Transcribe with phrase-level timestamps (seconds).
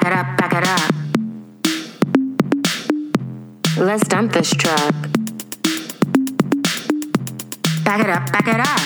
[0.00, 0.94] Back it up, back it up.
[3.76, 4.94] Let's dump this truck.
[7.84, 8.80] Back it up, back it up.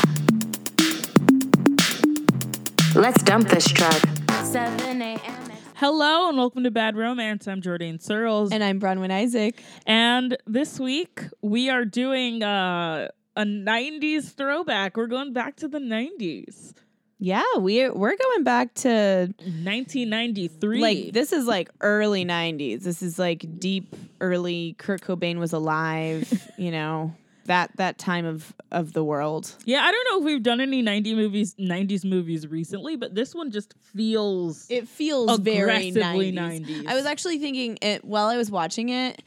[2.96, 4.02] Let's dump this truck.
[4.42, 5.52] 7 a.m.
[5.76, 7.46] Hello and welcome to Bad Romance.
[7.46, 8.50] I'm Jordan Searles.
[8.50, 9.62] And I'm Bronwyn Isaac.
[9.86, 13.06] And this week we are doing uh,
[13.36, 14.96] a 90s throwback.
[14.96, 16.72] We're going back to the 90s.
[17.24, 20.80] Yeah, we're we're going back to 1993.
[20.80, 22.82] like this is like early 90s.
[22.82, 27.14] This is like deep early Kurt Cobain was alive, you know.
[27.46, 29.54] That that time of of the world.
[29.64, 33.34] Yeah, I don't know if we've done any 90 movies 90s movies recently, but this
[33.34, 36.34] one just feels It feels very 90s.
[36.34, 36.86] 90s.
[36.86, 39.22] I was actually thinking it while I was watching it,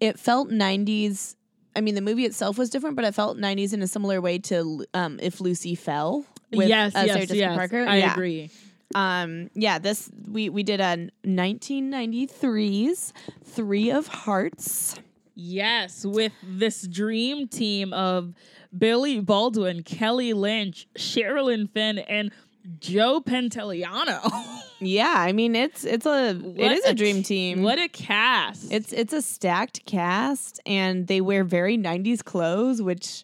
[0.00, 1.36] it felt 90s.
[1.76, 4.38] I mean, the movie itself was different, but it felt 90s in a similar way
[4.38, 6.26] to um, If Lucy Fell.
[6.52, 7.56] With, yes, uh, Sarah yes, Jessica yes.
[7.56, 7.84] Parker.
[7.88, 8.12] I Yeah.
[8.12, 8.50] agree.
[8.94, 13.12] Um, yeah, this we we did a 1993's
[13.44, 14.96] Three of Hearts.
[15.34, 18.34] Yes, with this dream team of
[18.76, 22.30] Billy Baldwin, Kelly Lynch, Sherilyn Fenn, and
[22.78, 24.20] Joe Pantoliano.
[24.84, 27.62] Yeah, I mean it's it's a it is What is a dream team.
[27.62, 28.72] What a cast!
[28.72, 33.22] It's it's a stacked cast, and they wear very 90s clothes, which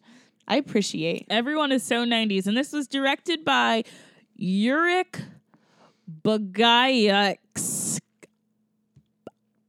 [0.49, 1.27] I appreciate.
[1.31, 3.85] everyone is so 90s, and this was directed by
[4.41, 5.21] Yurik
[6.25, 7.99] Bagayaks.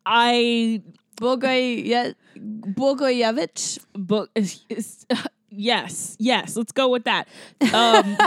[0.05, 0.81] I
[1.17, 3.80] Bogoye- Bogoyevich.
[5.49, 6.55] yes, yes.
[6.55, 7.27] Let's go with that.
[7.73, 8.17] Um,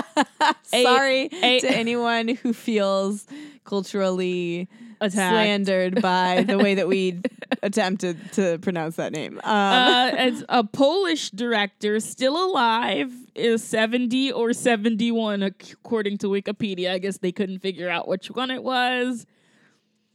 [0.73, 3.27] A- Sorry a- to anyone who feels
[3.65, 4.69] culturally
[5.03, 5.33] attacked.
[5.33, 7.21] slandered by the way that we
[7.63, 9.39] attempted to pronounce that name.
[9.39, 16.91] Um, uh, as a Polish director, still alive, is 70 or 71, according to Wikipedia.
[16.93, 19.27] I guess they couldn't figure out which one it was.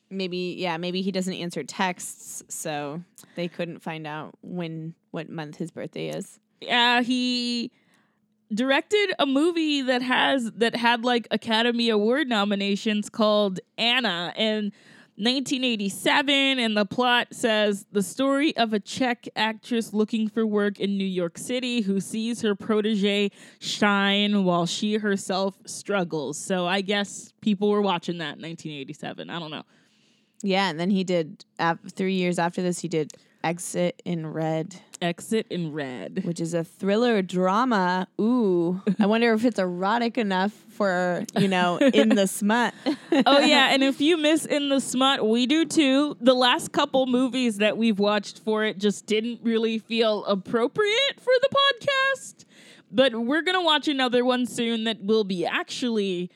[0.10, 3.02] maybe yeah, maybe he doesn't answer texts, so
[3.36, 6.40] they couldn't find out when what month his birthday is.
[6.62, 7.72] Yeah, he
[8.54, 14.72] directed a movie that has that had like Academy Award nominations called Anna in
[15.20, 20.96] 1987 and the plot says the story of a Czech actress looking for work in
[20.96, 26.38] New York City who sees her protege shine while she herself struggles.
[26.38, 29.32] So I guess people were watching that in 1987.
[29.32, 29.64] I don't know.
[30.44, 32.80] Yeah, and then he did ap- three years after this.
[32.80, 33.12] He did
[33.44, 36.22] Exit in Red, Exit in Red.
[36.26, 38.08] which is a thriller drama.
[38.20, 42.74] Ooh, I wonder if it's erotic enough for you know in the smut.
[43.26, 46.18] oh yeah, and if you miss in the smut, we do too.
[46.22, 51.34] The last couple movies that we've watched for it just didn't really feel appropriate for
[51.42, 52.46] the podcast.
[52.92, 56.30] But we're gonna watch another one soon that will be actually.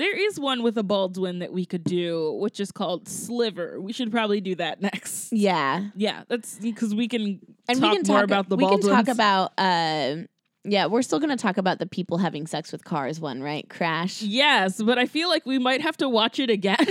[0.00, 3.78] There is one with a Baldwin that we could do, which is called Sliver.
[3.78, 5.30] We should probably do that next.
[5.30, 7.38] yeah, Yeah, that's because we can
[7.68, 9.52] and talk we can more talk about the we can talk about.
[9.58, 10.22] Uh,
[10.64, 13.68] yeah, we're still gonna talk about the people having sex with cars one, right?
[13.68, 14.22] Crash.
[14.22, 16.76] yes, but I feel like we might have to watch it again.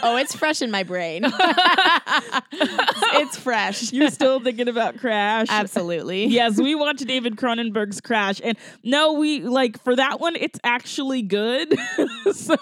[0.00, 1.24] Oh, it's fresh in my brain.
[2.52, 3.92] it's fresh.
[3.92, 5.48] You're still thinking about Crash.
[5.50, 6.26] Absolutely.
[6.26, 11.22] yes, we watched David Cronenberg's Crash, and no, we like for that one, it's actually
[11.22, 11.76] good.
[12.32, 12.56] so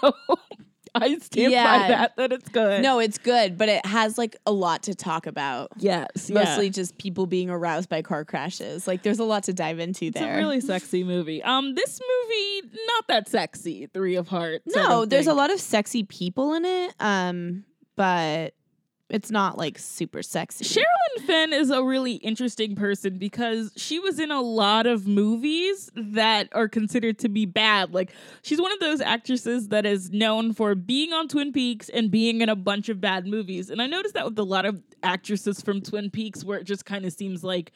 [1.03, 1.89] I stand by Yeah.
[1.89, 2.83] that that it's good.
[2.83, 5.71] No, it's good, but it has like a lot to talk about.
[5.77, 6.71] yes, Mostly yeah.
[6.73, 8.87] just people being aroused by car crashes.
[8.87, 10.35] Like there's a lot to dive into It's there.
[10.35, 11.43] a really sexy movie.
[11.43, 13.87] Um, this movie not that sexy.
[13.95, 14.65] Three of Hearts.
[14.75, 16.95] No, there's a lot of sexy people in it.
[16.99, 17.65] Um,
[17.97, 18.55] but
[19.09, 20.65] it's not like super sexy.
[20.65, 25.91] Sherilyn Fenn is a really interesting person because she was in a lot of movies
[25.95, 27.95] that are considered to be bad.
[27.95, 28.13] Like,
[28.43, 32.41] she's one of those actresses that is known for being on Twin Peaks and being
[32.41, 33.71] in a bunch of bad movies.
[33.71, 36.85] And I noticed that with a lot of actresses from Twin Peaks where it just
[36.85, 37.73] kind of seems like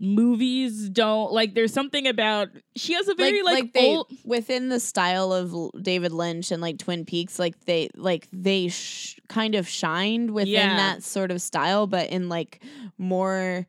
[0.00, 4.78] movies don't like there's something about she has a very like, they old within the
[4.78, 9.68] style of David Lynch and like Twin Peaks, like they like they sh- kind of
[9.68, 10.76] shined within Yeah.
[10.76, 12.62] that sort of style, but in like
[12.96, 13.66] more,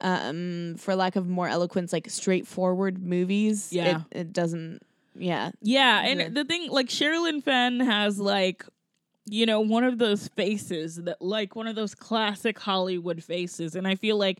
[0.00, 3.72] um, for lack of more eloquence, like straightforward movies.
[3.72, 4.02] Yeah.
[4.12, 4.82] it, it doesn't.
[5.14, 6.28] Yeah, Yeah, and Yeah.
[6.28, 8.64] the thing, like Sherilyn Fenn has like,
[9.26, 13.86] you know, one of those faces that, like, one of those classic Hollywood faces, and
[13.86, 14.38] I feel like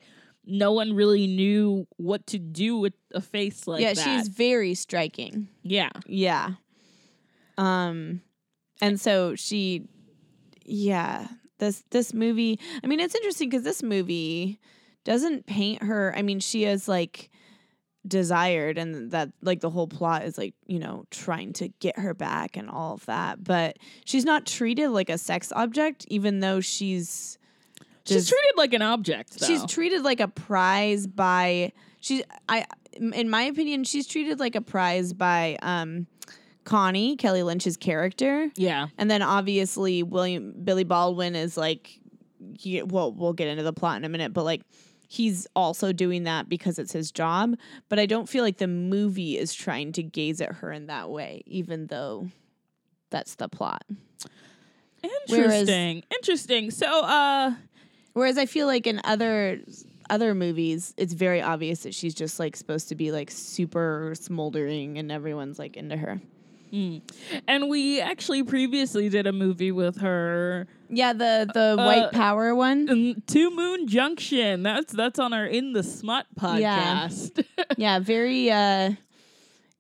[0.49, 4.03] no one really knew what to do with a face like yeah, that.
[4.03, 5.49] she's very striking.
[5.63, 6.53] yeah, Yeah.
[7.57, 8.23] Um
[8.81, 9.89] and so she
[10.65, 11.29] yeah,
[11.59, 14.59] this this movie, I mean it's interesting cuz this movie
[15.05, 17.31] doesn't paint her, I mean she is like
[18.07, 22.15] desired and that like the whole plot is like you know trying to get her
[22.15, 26.61] back and all of that but she's not treated like a sex object even though
[26.61, 27.38] she's
[28.15, 29.39] She's treated like an object.
[29.39, 29.47] Though.
[29.47, 34.61] she's treated like a prize by she's i in my opinion she's treated like a
[34.61, 36.07] prize by um
[36.65, 38.89] connie kelly lynch's character yeah.
[38.99, 41.99] and then obviously william billy baldwin is like
[42.59, 44.63] he, well we'll get into the plot in a minute but like
[45.09, 47.57] he's also doing that because it's his job
[47.89, 51.09] but i don't feel like the movie is trying to gaze at her in that
[51.11, 52.29] way even though
[53.11, 53.83] that's the plot
[55.29, 56.03] Whereas- Interesting.
[56.11, 56.71] Interesting.
[56.71, 57.55] So, uh,
[58.19, 59.61] Whereas I feel like in other
[60.11, 64.99] other movies, it's very obvious that she's just like supposed to be like super smoldering
[64.99, 66.21] and everyone's like into her.
[66.73, 72.55] and we actually previously did a movie with her, Yeah, the the Uh, white power
[72.55, 73.23] one.
[73.27, 74.63] Two Moon Junction.
[74.65, 76.27] That's that's on our In the Smut
[76.59, 77.07] Yeah.
[77.09, 77.45] podcast.
[77.79, 78.91] yeah, very uh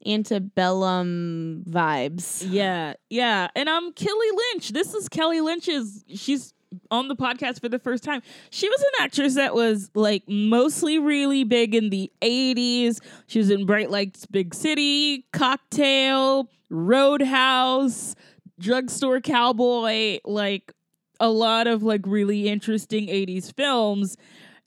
[0.06, 2.46] antebellum vibes.
[2.48, 3.48] Yeah, yeah.
[3.54, 4.70] And I'm um Kelly Lynch.
[4.70, 6.52] This is Kelly Lynch's she's
[6.90, 8.22] on the podcast for the first time.
[8.50, 13.00] She was an actress that was like mostly really big in the 80s.
[13.26, 18.14] She was in Bright Lights Big City, Cocktail, Roadhouse,
[18.58, 20.72] Drugstore Cowboy, like
[21.20, 24.16] a lot of like really interesting 80s films.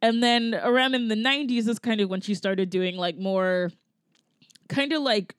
[0.02, 3.72] And then around in the 90s is kind of when she started doing like more
[4.68, 5.36] kind of like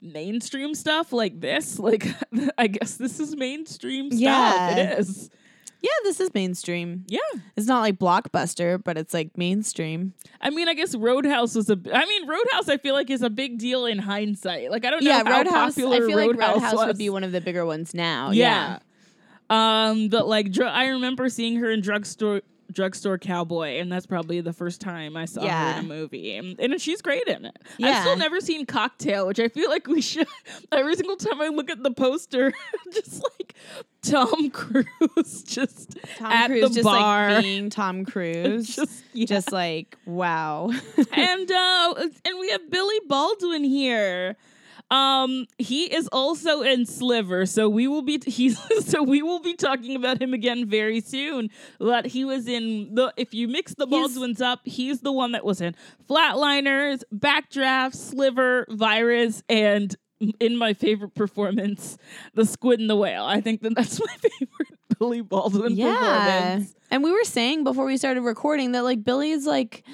[0.00, 1.78] mainstream stuff like this.
[1.78, 2.06] Like
[2.58, 4.20] I guess this is mainstream stuff.
[4.20, 4.76] Yeah.
[4.76, 5.30] It is.
[5.80, 7.04] Yeah, this is mainstream.
[7.06, 7.18] Yeah.
[7.56, 10.12] It's not like blockbuster, but it's like mainstream.
[10.40, 11.78] I mean, I guess Roadhouse was a.
[11.92, 12.68] I mean, Roadhouse.
[12.68, 14.70] I feel like is a big deal in hindsight.
[14.70, 15.74] Like I don't know yeah, how Roadhouse.
[15.74, 16.86] popular I feel like Roadhouse, Roadhouse was.
[16.88, 18.30] would be one of the bigger ones now.
[18.30, 18.80] yeah.
[19.50, 22.42] Um, but like, dr- I remember seeing her in drugstore.
[22.70, 26.58] Drugstore Cowboy, and that's probably the first time I saw her in a movie, and,
[26.60, 27.56] and she's great in it.
[27.82, 30.28] I've still never seen Cocktail, which I feel like we should.
[30.72, 32.52] Every single time I look at the poster,
[32.92, 33.54] just like
[34.02, 38.76] Tom Cruise, just Tom at Cruise the just bar, like being Tom Cruise.
[38.76, 39.26] just yeah.
[39.26, 40.70] just like wow.
[41.12, 41.94] and uh
[42.24, 44.36] and we have Billy Baldwin here.
[44.90, 49.54] Um he is also in Sliver, so we will be he's so we will be
[49.54, 51.50] talking about him again very soon.
[51.78, 55.32] But he was in the if you mix the He's- Baldwins up, he's the one
[55.32, 55.74] that was in
[56.08, 59.94] Flatliners, Backdraft, Sliver, Virus, and
[60.40, 61.96] in my favorite performance,
[62.34, 63.24] The Squid and the Whale.
[63.24, 65.94] I think that that's my favorite Billy Baldwin yeah.
[65.94, 66.74] performance.
[66.90, 69.84] And we were saying before we started recording that like Billy's like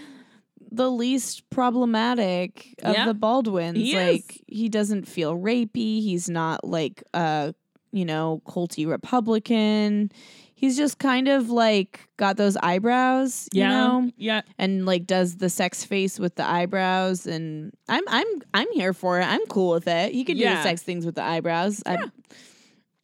[0.76, 3.06] the least problematic of Yeah.
[3.06, 3.76] the Baldwins.
[3.78, 4.12] He is.
[4.12, 6.00] like he doesn't feel rapey.
[6.02, 7.54] He's not like a
[7.92, 10.10] you know culty Republican.
[10.56, 13.68] He's just kind of like got those eyebrows, you Yeah.
[13.70, 14.42] know, Yeah.
[14.56, 17.26] and like does the sex face with the eyebrows.
[17.26, 19.24] And I'm I'm I'm here for it.
[19.24, 20.12] I'm cool with it.
[20.12, 21.82] He could do the sex things with the eyebrows.
[21.84, 22.06] I, Yeah.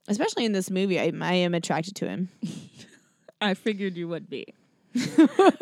[0.08, 2.28] especially in this movie, I, I am attracted to him.
[3.43, 4.46] I figured you would be.
[4.95, 5.59] what does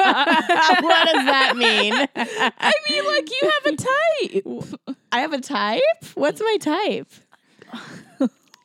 [1.27, 1.93] that mean?
[1.95, 4.97] I mean, like you have a type.
[5.13, 5.83] I have a type?
[6.15, 7.09] What's my type?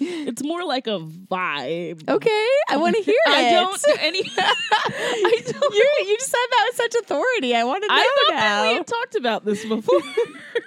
[0.00, 2.08] It's more like a vibe.
[2.08, 3.30] Okay, I want to hear it.
[3.30, 4.20] I don't any.
[4.38, 5.74] I don't.
[5.74, 7.54] You you just said that with such authority.
[7.54, 7.98] I want to know I
[8.28, 8.74] thought that we now.
[8.78, 10.00] had talked about this before.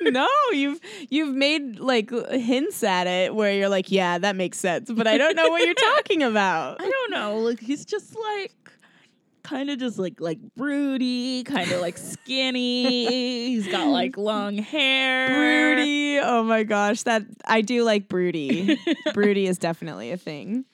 [0.01, 0.79] no, you've
[1.09, 5.17] you've made like hints at it where you're like, yeah, that makes sense, but I
[5.17, 6.81] don't know what you're talking about.
[6.81, 7.37] I don't know.
[7.39, 8.53] Like he's just like
[9.51, 13.05] kind of just like like broody, kind of like skinny.
[13.47, 15.27] he's got like long hair.
[15.27, 16.19] Broody.
[16.19, 18.79] Oh my gosh, that I do like broody.
[19.13, 20.65] broody is definitely a thing.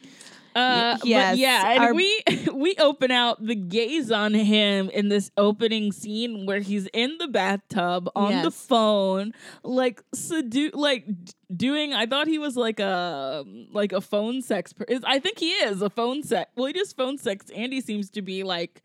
[0.58, 2.24] Uh, yes, but yeah, and our- we
[2.54, 7.28] we open out the gaze on him in this opening scene where he's in the
[7.28, 9.34] bathtub on the phone,
[9.64, 11.94] like sedu- like d- doing.
[11.94, 14.74] I thought he was like a like a phone sex.
[14.74, 16.50] Per- is- I think he is a phone sex.
[16.56, 17.50] Well, he does phone sex.
[17.52, 18.82] Andy seems to be like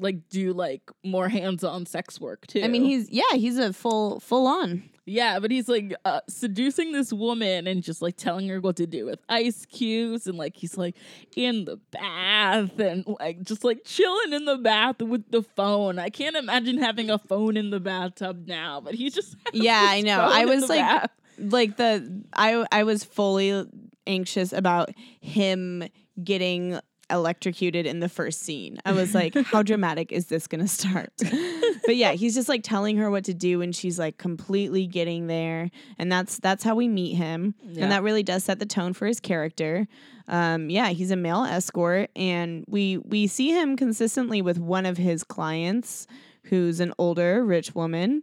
[0.00, 2.62] like do like more hands on sex work too.
[2.62, 4.88] I mean, he's yeah, he's a full full on.
[5.08, 8.86] Yeah, but he's like uh, seducing this woman and just like telling her what to
[8.86, 10.96] do with ice cubes and like he's like
[11.36, 15.98] in the bath and like just like chilling in the bath with the phone.
[15.98, 20.02] I can't imagine having a phone in the bathtub now, but he just Yeah, I
[20.02, 20.20] know.
[20.20, 21.10] I was like bath.
[21.38, 23.66] like the I I was fully
[24.06, 25.84] anxious about him
[26.22, 28.78] getting electrocuted in the first scene.
[28.84, 31.12] I was like, how dramatic is this going to start?
[31.86, 35.26] but yeah, he's just like telling her what to do and she's like completely getting
[35.26, 37.54] there and that's that's how we meet him.
[37.62, 37.84] Yeah.
[37.84, 39.88] And that really does set the tone for his character.
[40.26, 44.96] Um yeah, he's a male escort and we we see him consistently with one of
[44.96, 46.06] his clients
[46.44, 48.22] who's an older rich woman.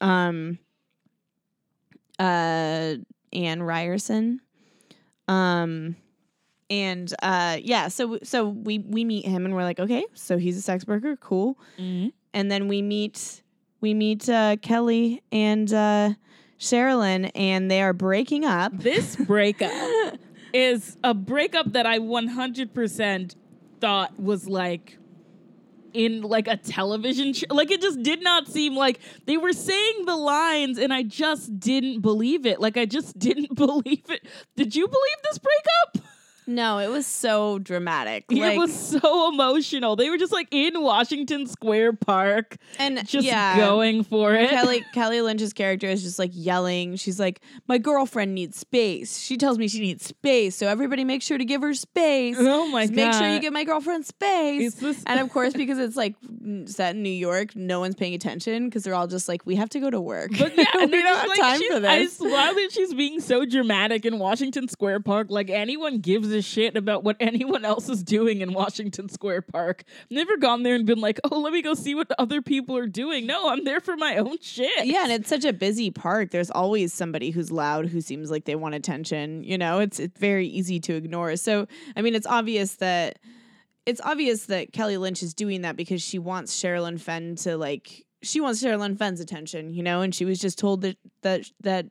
[0.00, 0.58] Um
[2.18, 2.94] uh
[3.32, 4.40] Anne Ryerson.
[5.26, 5.96] Um
[6.70, 10.56] and uh yeah, so so we we meet him and we're like, okay, so he's
[10.56, 11.58] a sex worker, cool.
[11.78, 12.12] Mhm.
[12.32, 13.42] And then we meet
[13.80, 16.14] we meet uh Kelly and uh
[16.58, 18.72] Sherilyn and they are breaking up.
[18.78, 19.70] This breakup
[20.52, 23.34] is a breakup that I 100%
[23.80, 24.98] thought was like
[25.92, 27.46] in like a television show.
[27.50, 31.58] Like it just did not seem like they were saying the lines and I just
[31.60, 32.60] didn't believe it.
[32.60, 34.26] Like I just didn't believe it.
[34.56, 36.08] Did you believe this breakup?
[36.46, 38.24] No, it was so dramatic.
[38.28, 39.96] it was so emotional.
[39.96, 44.50] They were just like in Washington Square Park, and just yeah, going for it.
[44.50, 46.96] Kelly Kelly Lynch's character is just like yelling.
[46.96, 49.18] She's like, "My girlfriend needs space.
[49.18, 52.36] She tells me she needs space, so everybody make sure to give her space.
[52.38, 53.04] oh my Just god!
[53.04, 56.14] Make sure you give my girlfriend space." This- and of course, because it's like
[56.66, 59.70] set in New York, no one's paying attention because they're all just like, "We have
[59.70, 61.90] to go to work." But yeah, we they're don't have like, time for this.
[61.90, 65.28] I swear that she's being so dramatic in Washington Square Park.
[65.30, 69.84] Like anyone gives a shit about what anyone else is doing in Washington Square Park.
[70.10, 72.86] Never gone there and been like, oh, let me go see what other people are
[72.86, 73.26] doing.
[73.26, 74.86] No, I'm there for my own shit.
[74.86, 76.30] yeah, and it's such a busy park.
[76.30, 79.42] There's always somebody who's loud who seems like they want attention.
[79.44, 81.36] You know, it's it's very easy to ignore.
[81.36, 83.18] So, I mean, it's obvious that
[83.86, 88.04] it's obvious that Kelly Lynch is doing that because she wants Sherilyn Fenn to like
[88.24, 91.86] she wants Sherilyn Fenn's attention, you know, and she was just told that that that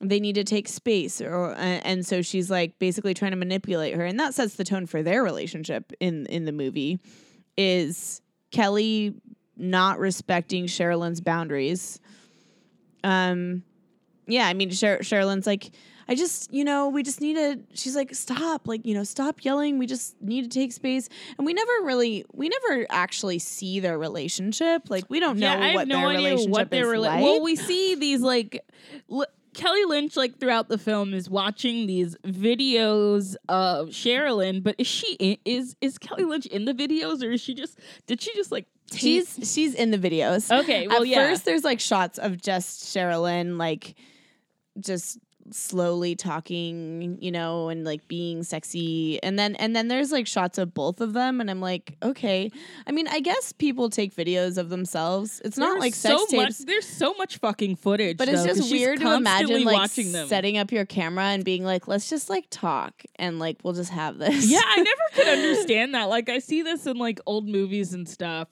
[0.00, 3.94] they need to take space or and and so she's like basically trying to manipulate
[3.94, 7.00] her and that sets the tone for their relationship in in the movie
[7.56, 9.14] is Kelly
[9.56, 11.98] not respecting Sherilyn's boundaries.
[13.04, 13.62] Um,
[14.26, 15.70] yeah, I mean, Sher- Sherilyn's like,
[16.08, 17.58] I just, you know, we just need to.
[17.74, 19.78] She's like, stop, like, you know, stop yelling.
[19.78, 21.08] We just need to take space.
[21.36, 24.88] And we never really, we never actually see their relationship.
[24.88, 27.00] Like, we don't know yeah, I have what no their idea relationship what their is
[27.00, 27.22] rela- like.
[27.24, 28.64] Well, we see these like
[29.10, 29.26] l-
[29.58, 35.14] Kelly Lynch like throughout the film is watching these videos of Sherilyn, but is she
[35.14, 38.50] in, is is Kelly Lynch in the videos or is she just did she just
[38.52, 40.50] like take- she's she's in the videos.
[40.62, 40.86] okay?
[40.88, 41.28] Well, At yeah.
[41.28, 43.96] first, there's like shots of just Sherilyn, like
[44.80, 45.18] just
[45.52, 50.58] slowly talking, you know, and like being sexy, and then and then there's like shots
[50.58, 52.50] of both of them, and I'm like, okay.
[52.86, 55.40] I mean, I guess people take videos of themselves.
[55.44, 56.60] It's not There's like sex so tapes.
[56.60, 56.66] much.
[56.66, 60.84] There's so much fucking footage, But it's just weird to imagine like setting up your
[60.84, 64.46] camera and being like, let's just like talk and like we'll just have this.
[64.46, 66.04] Yeah, I never could understand that.
[66.04, 68.48] Like I see this in like old movies and stuff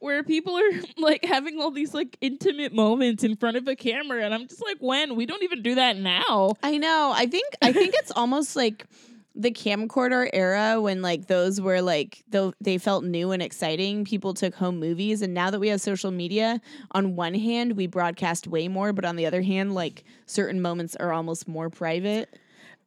[0.00, 4.24] where people are like having all these like intimate moments in front of a camera
[4.24, 5.16] and I'm just like, when?
[5.16, 6.52] We don't even do that now.
[6.62, 7.12] I know.
[7.14, 8.86] I think I think it's almost like
[9.34, 14.34] the camcorder era when like those were like though they felt new and exciting people
[14.34, 18.48] took home movies and now that we have social media on one hand we broadcast
[18.48, 22.36] way more but on the other hand like certain moments are almost more private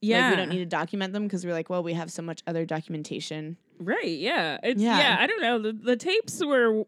[0.02, 0.24] Yeah.
[0.26, 2.42] like we don't need to document them because we're like well we have so much
[2.46, 4.58] other documentation Right, yeah.
[4.62, 4.98] It's Yeah.
[5.00, 5.58] yeah, I don't know.
[5.58, 6.84] The the tapes were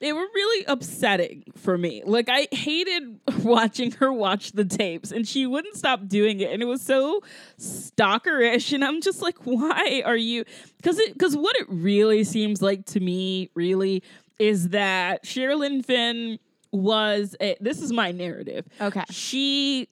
[0.00, 2.02] they were really upsetting for me.
[2.04, 6.62] Like I hated watching her watch the tapes and she wouldn't stop doing it and
[6.62, 7.22] it was so
[7.58, 10.44] stalkerish and I'm just like why are you
[10.82, 14.02] cuz it cuz what it really seems like to me really
[14.38, 16.38] is that Sherilyn Fenn
[16.70, 18.66] was a, this is my narrative.
[18.80, 19.88] okay She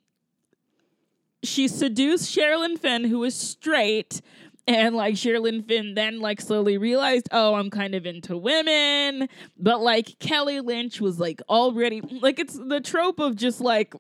[1.42, 4.20] she seduced Sherilyn Fenn, who was straight,
[4.66, 9.28] and like Sherilyn Fenn then like slowly realized, oh, I'm kind of into women.
[9.58, 13.94] But like Kelly Lynch was like already like it's the trope of just like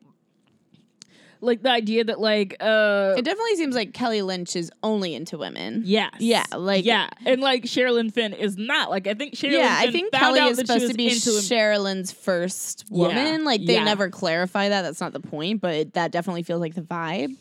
[1.42, 5.36] like the idea that like uh it definitely seems like kelly lynch is only into
[5.36, 8.88] women Yeah, Yeah, like- yeah, and like Sherilyn Fenn is not.
[8.88, 9.52] Like I think Sherilyn.
[9.58, 11.10] yeah, I Fenn think Kelly is supposed to be.
[11.10, 13.44] Sherilyn's first Yeah, woman.
[13.44, 13.84] Like they yeah.
[13.84, 14.80] never clarify that.
[14.82, 17.36] That's not the point, but that definitely feels like the vibe.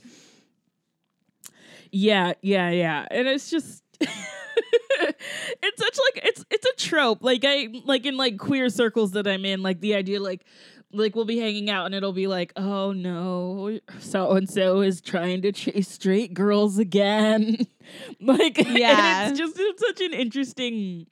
[1.98, 3.06] Yeah, yeah, yeah.
[3.10, 7.24] And it's just it's such like it's it's a trope.
[7.24, 10.46] Like I like in like queer circles that I'm in, like the idea like
[10.92, 15.00] like we'll be hanging out and it'll be like, oh no, so and so is
[15.00, 17.66] trying to chase straight girls again.
[18.20, 19.30] like and Yeah.
[19.30, 21.08] it's just it's such an interesting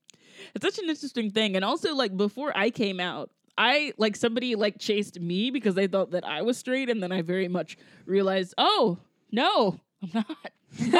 [0.53, 1.55] it's such an interesting thing.
[1.55, 5.87] And also like before I came out, I like somebody like chased me because they
[5.87, 8.97] thought that I was straight and then I very much realized, oh
[9.31, 10.51] no, I'm not.
[10.79, 10.91] You're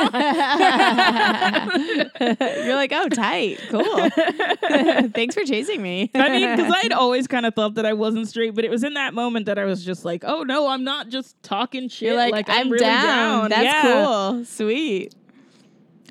[2.76, 4.10] like, oh, tight, cool.
[5.10, 6.12] Thanks for chasing me.
[6.14, 8.84] I mean, because I'd always kind of thought that I wasn't straight, but it was
[8.84, 12.10] in that moment that I was just like, "Oh no, I'm not just talking shit.
[12.10, 13.04] You're like, I'm, I'm, really down.
[13.04, 13.50] down.
[13.50, 13.82] That's Yeah.
[13.82, 14.46] cool.
[14.46, 15.16] Sweet.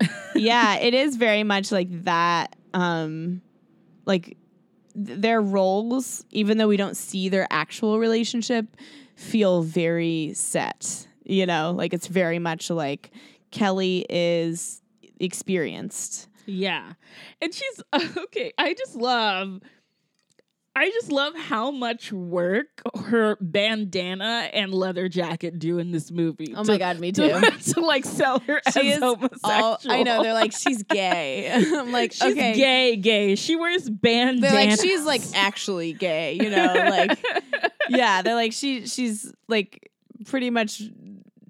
[0.35, 2.57] yeah, it is very much like that.
[2.75, 3.43] Um,
[4.07, 4.37] like
[4.95, 8.67] th- their roles, even though we don't see their actual relationship,
[9.15, 11.07] feel very set.
[11.25, 13.13] You know, like it's very much like
[13.53, 14.83] Kelly is
[15.21, 16.29] experienced.
[16.47, 16.95] Yeah.
[17.41, 17.83] And she's
[18.17, 18.53] okay.
[18.59, 19.61] I just love
[20.75, 26.55] I just love how much work her bandana and leather jacket do in this movie.
[26.57, 27.29] Oh to- my god, me too.
[27.75, 29.53] to, like sell her She as is homosexual.
[29.53, 31.53] all, I know they're like she's gay.
[31.55, 32.55] I'm like she's okay.
[32.55, 33.35] gay, gay.
[33.35, 34.41] She wears bandana.
[34.41, 37.19] They're like she's like actually gay, you know, like
[37.91, 39.91] yeah, they're like she she's like
[40.25, 40.83] pretty much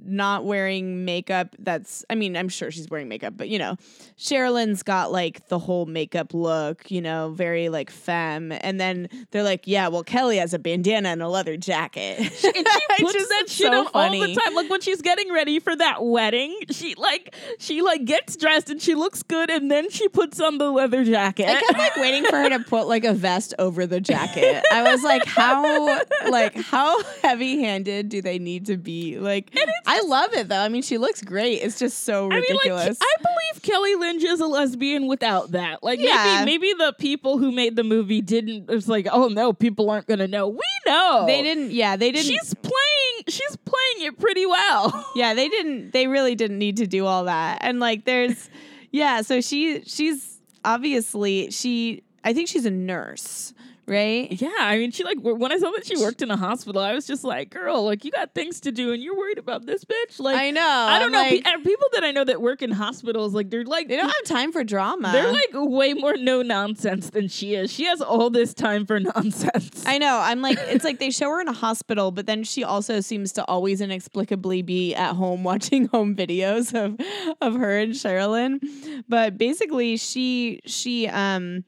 [0.04, 3.76] not wearing makeup that's I mean, I'm sure she's wearing makeup, but you know,
[4.18, 8.52] Sherilyn's got like the whole makeup look, you know, very like femme.
[8.52, 12.18] And then they're like, Yeah, well Kelly has a bandana and a leather jacket.
[12.20, 12.52] and she
[12.98, 14.54] puts just- that shit so on all the time.
[14.54, 18.80] Like when she's getting ready for that wedding, she like she like gets dressed and
[18.80, 21.48] she looks good, and then she puts on the leather jacket.
[21.48, 24.64] I kept like waiting for her to put like a vest over the jacket.
[24.72, 29.18] I was like, how like how heavy handed do they need to be?
[29.18, 29.56] Like
[29.92, 30.58] I love it though.
[30.60, 31.56] I mean, she looks great.
[31.62, 32.98] It's just so I mean, ridiculous.
[33.00, 35.82] like, I believe Kelly Lynch is a lesbian without that.
[35.82, 36.42] Like, Yeah.
[36.44, 38.70] maybe maybe the people who made the movie didn't.
[38.70, 40.48] It's like, oh no, people aren't gonna know.
[40.48, 41.70] We know they didn't.
[41.72, 42.26] Yeah, they didn't.
[42.26, 43.24] She's playing.
[43.28, 45.06] She's playing it pretty well.
[45.14, 45.92] yeah, they didn't.
[45.92, 47.58] They really didn't need to do all that.
[47.62, 48.50] And like, there's,
[48.90, 49.22] yeah.
[49.22, 52.02] So she, she's obviously she.
[52.24, 53.52] I think she's a nurse,
[53.86, 54.30] right?
[54.30, 56.92] Yeah, I mean, she like when I saw that she worked in a hospital, I
[56.94, 59.84] was just like, girl, like you got things to do, and you're worried about this
[59.84, 60.20] bitch.
[60.20, 60.60] Like, I know.
[60.66, 61.18] I don't I'm know.
[61.18, 64.06] Like, pe- people that I know that work in hospitals, like they're like they don't
[64.06, 65.10] have time for drama.
[65.12, 67.72] they're like way more no nonsense than she is.
[67.72, 69.84] She has all this time for nonsense.
[69.86, 70.18] I know.
[70.18, 73.32] I'm like, it's like they show her in a hospital, but then she also seems
[73.32, 76.98] to always inexplicably be at home watching home videos of
[77.40, 78.60] of her and Sherilyn.
[79.08, 81.64] But basically, she she um,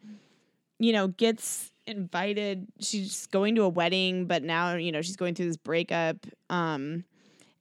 [0.78, 2.66] you know, gets invited.
[2.80, 6.16] She's going to a wedding, but now you know she's going through this breakup.
[6.50, 7.04] Um,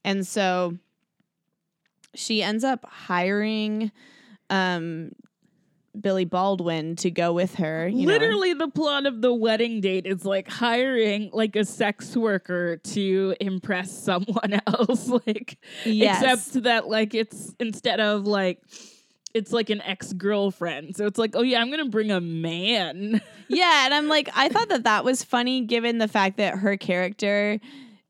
[0.04, 0.78] and so
[2.16, 3.92] she ends up hiring
[4.50, 5.12] um
[6.00, 7.88] Billy Baldwin to go with her.
[7.88, 8.14] You know.
[8.14, 13.36] Literally, the plot of the wedding date is like hiring like a sex worker to
[13.40, 15.08] impress someone else.
[15.08, 16.24] like, Yes.
[16.24, 18.60] except that like it's instead of like
[19.34, 20.96] it's like an ex girlfriend.
[20.96, 23.22] So it's like, oh yeah, I'm gonna bring a man.
[23.50, 26.76] Yeah, and I'm like, I thought that that was funny given the fact that her
[26.76, 27.60] character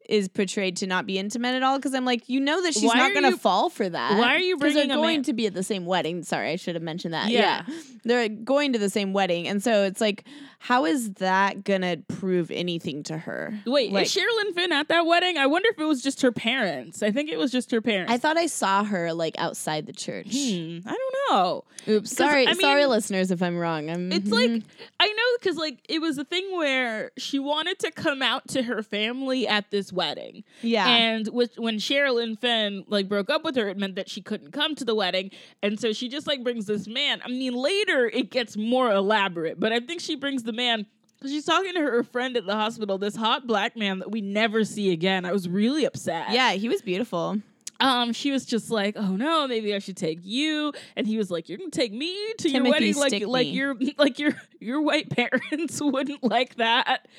[0.10, 1.78] is portrayed to not be intimate at all.
[1.78, 4.18] Because I'm like, you know that she's Why not going to fall for that.
[4.18, 6.24] why are you bringing They're going man- to be at the same wedding.
[6.24, 7.30] Sorry, I should have mentioned that.
[7.30, 7.63] Yeah.
[7.68, 7.76] Yeah.
[8.04, 10.26] they're going to the same wedding, and so it's like,
[10.60, 13.54] how is that gonna prove anything to her?
[13.66, 15.38] Wait, like, is Sherilyn Fenn at that wedding?
[15.38, 17.04] I wonder if it was just her parents.
[17.04, 18.12] I think it was just her parents.
[18.12, 20.28] I thought I saw her like outside the church.
[20.32, 21.63] Hmm, I don't know.
[21.88, 23.89] Oops, sorry, I sorry, listeners, if I'm wrong.
[23.89, 24.32] I'm, It's mhm.
[24.32, 24.63] like
[25.00, 28.63] I know because like it was a thing where she wanted to come out to
[28.63, 33.56] her family at this wedding, yeah, and with, when Sherilyn Fenn like broke up with
[33.56, 36.44] her, it meant that she couldn't come to the wedding, and so she just like
[36.44, 37.22] brings this man.
[37.24, 40.86] I mean, later it gets more elaborate, but I think she brings the man.
[41.22, 44.66] She's talking to her friend at the hospital, this hot black man that we never
[44.66, 45.24] see again.
[45.24, 46.32] I was really upset.
[46.32, 47.42] yeah, he was beautiful.
[47.84, 51.30] Um, she was just like, "Oh no, maybe I should take you," and he was
[51.30, 53.26] like, "You're gonna take me to your wedding, like Stickney.
[53.26, 57.10] like your like your your white parents wouldn't like that."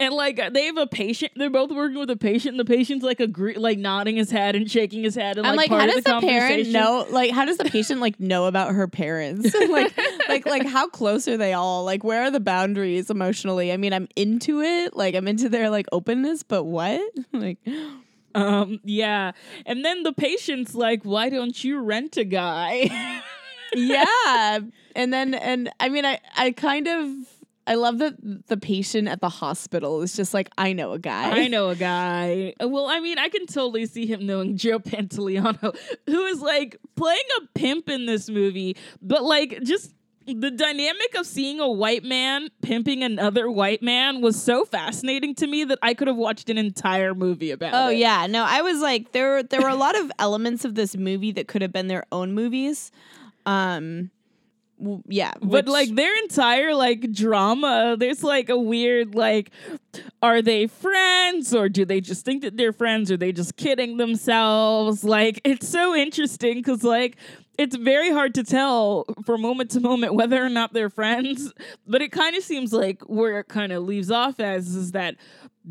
[0.00, 2.54] And like they have a patient, they're both working with a patient.
[2.54, 5.38] And the patient's like agree, like nodding his head and shaking his head.
[5.38, 7.06] And I'm like, like, part how of does the, parent know?
[7.10, 9.54] Like, how does the patient like know about her parents?
[9.68, 9.96] like,
[10.28, 11.84] like, like, how close are they all?
[11.84, 13.72] Like, where are the boundaries emotionally?
[13.72, 14.96] I mean, I'm into it.
[14.96, 17.00] Like, I'm into their like openness, but what?
[17.32, 17.58] like,
[18.34, 19.32] Um, yeah,
[19.66, 23.22] and then the patient's like, "Why don't you rent a guy?"
[23.74, 24.60] yeah.
[24.94, 27.08] And then, and I mean, I, I kind of,
[27.66, 31.42] I love that the patient at the hospital is just like, I know a guy.
[31.42, 32.54] I know a guy.
[32.60, 37.20] Well, I mean, I can totally see him knowing Joe Pantoliano, who is like playing
[37.40, 39.94] a pimp in this movie, but like just
[40.28, 45.46] the dynamic of seeing a white man pimping another white man was so fascinating to
[45.46, 47.86] me that I could have watched an entire movie about Oh it.
[47.86, 49.42] Oh yeah, no, I was like there.
[49.42, 52.34] There were a lot of elements of this movie that could have been their own
[52.34, 52.90] movies.
[53.46, 54.10] Um,
[54.78, 59.50] w- yeah, But which- like their entire like drama, there's like a weird like,
[60.22, 63.10] are they friends or do they just think that they're friends?
[63.10, 65.04] Or are they just kidding themselves?
[65.04, 67.16] Like it's so interesting because like
[67.58, 71.52] it's very hard to tell from moment to moment whether or not they're friends.
[71.86, 75.16] But it kind of seems like where it kind of leaves off as is that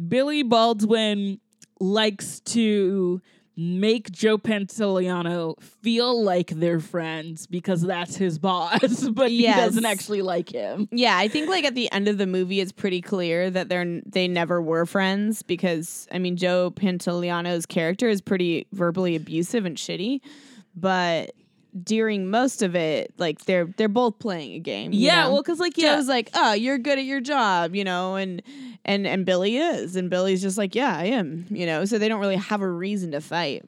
[0.07, 1.39] Billy Baldwin
[1.79, 3.21] likes to
[3.59, 10.21] make Joe Pantoliano feel like they're friends because that's his boss, but he doesn't actually
[10.21, 10.87] like him.
[10.91, 14.01] Yeah, I think like at the end of the movie, it's pretty clear that they're
[14.05, 19.75] they never were friends because I mean Joe Pantoliano's character is pretty verbally abusive and
[19.75, 20.21] shitty,
[20.75, 21.31] but
[21.83, 24.91] during most of it, like they're they're both playing a game.
[24.93, 25.33] Yeah, know?
[25.33, 28.41] well, because like yeah, Joe's like, "Oh, you're good at your job," you know, and
[28.85, 31.85] and and Billy is, and Billy's just like, "Yeah, I am," you know.
[31.85, 33.63] So they don't really have a reason to fight.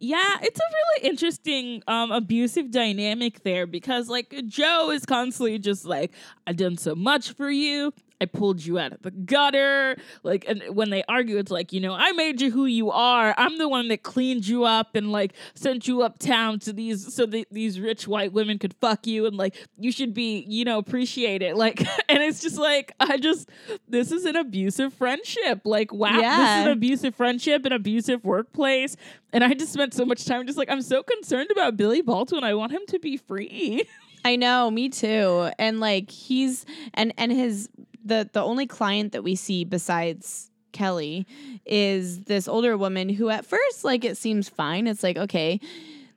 [0.00, 5.84] Yeah, it's a really interesting um abusive dynamic there because like Joe is constantly just
[5.84, 6.12] like,
[6.46, 7.92] I've done so much for you.
[8.20, 9.96] I pulled you out of the gutter.
[10.22, 13.34] Like and when they argue, it's like, you know, I made you who you are.
[13.36, 17.26] I'm the one that cleaned you up and like sent you uptown to these so
[17.26, 20.78] that these rich white women could fuck you and like you should be, you know,
[20.78, 21.56] appreciate it.
[21.56, 23.48] Like and it's just like I just
[23.88, 25.60] this is an abusive friendship.
[25.64, 28.96] Like wow, this is an abusive friendship, an abusive workplace.
[29.32, 32.44] And I just spent so much time just like I'm so concerned about Billy Baldwin.
[32.44, 33.84] I want him to be free.
[34.24, 35.50] I know, me too.
[35.58, 37.68] And like he's and and his
[38.04, 41.26] the the only client that we see besides Kelly
[41.66, 44.86] is this older woman who at first like it seems fine.
[44.86, 45.60] It's like okay,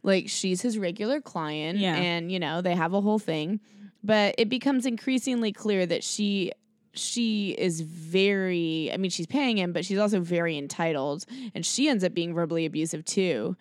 [0.04, 1.96] like she's his regular client Yeah.
[1.96, 3.60] and you know, they have a whole thing.
[4.04, 6.52] But it becomes increasingly clear that she
[6.94, 11.88] she is very I mean she's paying him but she's also very entitled and she
[11.88, 13.56] ends up being verbally abusive too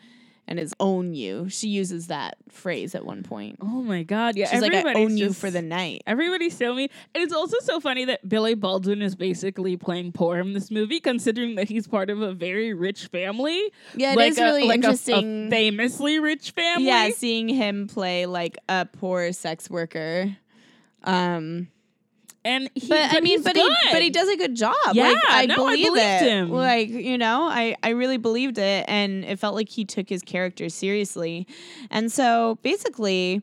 [0.51, 1.49] and is own you.
[1.49, 3.57] She uses that phrase at one point.
[3.63, 4.37] Oh my god.
[4.37, 4.51] Yeah.
[4.51, 6.03] She's like, I own you for the night.
[6.09, 6.89] Everybody's so mean.
[7.15, 10.99] And it's also so funny that Billy Baldwin is basically playing poor in this movie,
[10.99, 13.71] considering that he's part of a very rich family.
[13.95, 15.47] Yeah, it like is a- really like a- interesting.
[15.47, 16.87] A, famously rich family.
[16.87, 20.37] yeah, seeing him play like a poor sex worker.
[21.05, 21.69] Um,
[22.45, 24.75] And he, but, I mean, he's but he but he does a good job.
[24.95, 26.23] Yeah, like, I no, I believe believed it.
[26.23, 26.51] him.
[26.51, 30.23] Like you know, I I really believed it, and it felt like he took his
[30.23, 31.47] character seriously.
[31.91, 33.43] And so basically,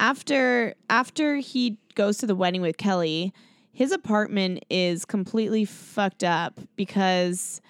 [0.00, 3.32] after after he goes to the wedding with Kelly,
[3.72, 7.60] his apartment is completely fucked up because.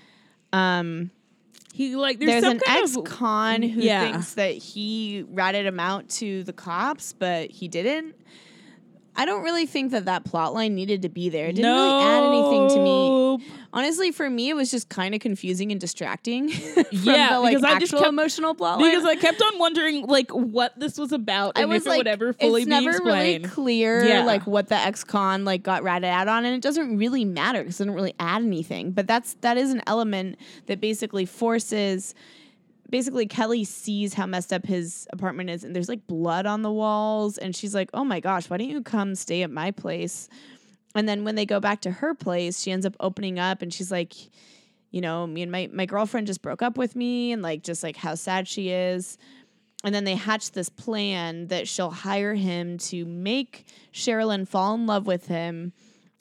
[0.55, 1.11] Um,
[1.75, 4.11] He like there's, there's, some an kind ex of con who Yeah.
[4.13, 8.15] thinks that he ratted him out to the cops, but he didn't.
[9.15, 11.47] I don't really think that that plot line needed to be there.
[11.49, 13.47] It didn't really add anything to me.
[13.75, 17.57] Honestly, for me, it was just kind of confusing and distracting from Yeah, the like
[17.57, 18.91] because I just kept- emotional plot line.
[18.91, 21.91] Because I kept on wondering like what this was about I and was if it
[21.91, 24.25] like, would ever fully it's be never really clear Yeah.
[24.25, 27.77] like what the ex-con like got ratted out on, and it doesn't really matter because
[27.81, 28.93] it doesn't really add anything.
[28.93, 32.15] But that's that is an element that basically forces.
[32.93, 36.71] Basically, Kelly sees how messed up his apartment is, and there's like blood on the
[36.71, 40.29] walls, and she's like, "Oh my gosh, why don't you come stay at my place?"
[40.95, 43.73] And then when they go back to her place, she ends up opening up, and
[43.73, 44.13] she's like,
[44.91, 47.83] "You know, me and my my girlfriend just broke up with me, and like just
[47.83, 49.17] like how sad she is."
[49.85, 54.87] and then they hatch this plan that she'll hire him to make Sherilyn fall in
[54.87, 55.73] love with him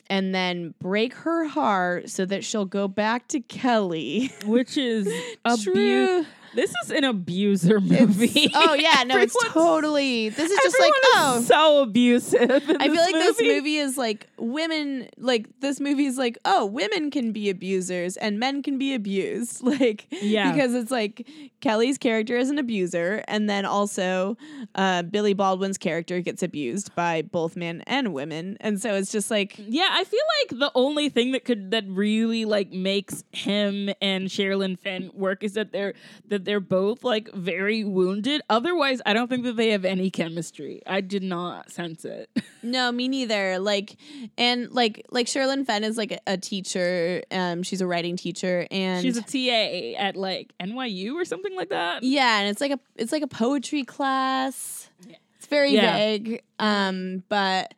[0.07, 4.31] and then break her heart so that she'll go back to Kelly.
[4.45, 5.07] which is
[5.45, 5.63] abuse.
[5.63, 6.25] True.
[6.53, 8.49] This is an abuser movie.
[8.53, 10.29] oh yeah, no, it's totally.
[10.29, 11.41] This is just like oh.
[11.45, 12.49] so abusive.
[12.79, 17.11] I feel like this movie is like women like this movie is like oh women
[17.11, 20.51] can be abusers and men can be abused like Yeah.
[20.51, 21.27] because it's like
[21.61, 24.37] Kelly's character is an abuser and then also
[24.75, 29.31] uh, Billy Baldwin's character gets abused by both men and women and so it's just
[29.31, 33.89] like Yeah, I feel like the only thing that could that really like makes him
[34.01, 35.93] and Sherilyn Fenn work is that they're
[36.27, 38.41] that they're both like very wounded.
[38.49, 40.81] Otherwise, I don't think that they have any chemistry.
[40.85, 42.29] I did not sense it.
[42.63, 43.57] No, me neither.
[43.57, 43.95] Like,
[44.37, 47.23] and like, like Sherilyn Fenn is like a, a teacher.
[47.31, 51.69] Um, she's a writing teacher, and She's a TA at like NYU or something like
[51.69, 52.03] that.
[52.03, 54.91] yeah, and it's like a it's like a poetry class.
[55.37, 55.91] It's very Yeah.
[55.97, 56.43] vague.
[56.59, 57.73] Um, but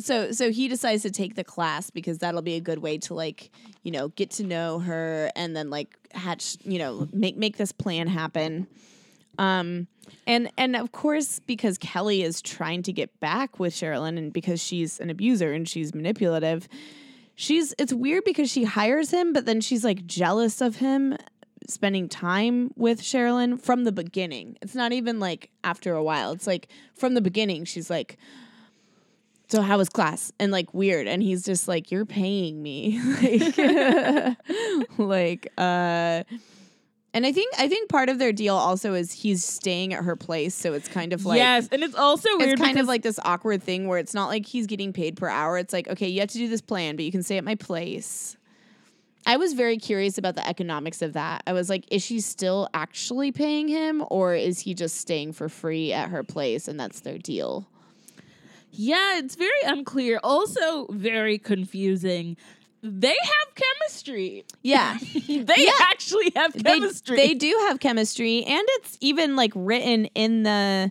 [0.00, 3.14] so so he decides to take the class because that'll be a good way to
[3.14, 3.50] like
[3.82, 7.72] you know get to know her and then like hatch you know make make this
[7.72, 8.66] plan happen.
[9.38, 9.86] Um,
[10.26, 14.60] and and of course because Kelly is trying to get back with Sherilyn and because
[14.60, 16.68] she's an abuser and she's manipulative,
[17.34, 21.16] she's it's weird because she hires him, but then she's like jealous of him
[21.68, 24.56] spending time with Sherilyn from the beginning.
[24.62, 26.32] It's not even like after a while.
[26.32, 28.16] It's like from the beginning she's like
[29.48, 30.32] so how was class?
[30.38, 31.06] And like weird.
[31.06, 33.00] And he's just like, You're paying me.
[33.22, 34.38] like,
[34.98, 36.24] like uh
[37.14, 40.14] and I think I think part of their deal also is he's staying at her
[40.14, 43.02] place, so it's kind of like yes, and it's also weird it's kind of like
[43.02, 45.56] this awkward thing where it's not like he's getting paid per hour.
[45.56, 47.54] It's like, okay, you have to do this plan, but you can stay at my
[47.54, 48.36] place.
[49.26, 51.42] I was very curious about the economics of that.
[51.46, 55.48] I was like, is she still actually paying him or is he just staying for
[55.48, 57.68] free at her place and that's their deal?
[58.70, 60.20] Yeah, it's very unclear.
[60.22, 62.36] Also, very confusing.
[62.82, 64.44] They have chemistry.
[64.62, 64.98] Yeah.
[65.26, 65.72] They Yeah.
[65.80, 67.16] actually have they, chemistry.
[67.16, 70.90] they do have chemistry and it's even like written in the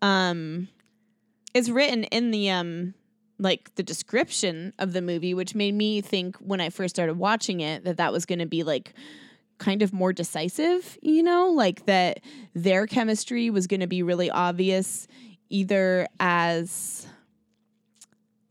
[0.00, 0.68] um
[1.54, 2.94] it's written in the um
[3.38, 7.60] like the description of the movie which made me think when I first started watching
[7.60, 8.94] it that that was going to be like
[9.58, 12.20] kind of more decisive, you know, like that
[12.54, 15.06] their chemistry was going to be really obvious
[15.50, 17.06] either as